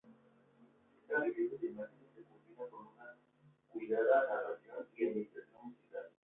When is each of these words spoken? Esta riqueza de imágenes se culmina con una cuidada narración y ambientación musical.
Esta 1.03 1.19
riqueza 1.23 1.57
de 1.61 1.67
imágenes 1.67 2.09
se 2.15 2.23
culmina 2.23 2.65
con 2.71 2.87
una 2.87 3.17
cuidada 3.71 4.25
narración 4.33 4.87
y 4.97 5.05
ambientación 5.09 5.63
musical. 5.65 6.05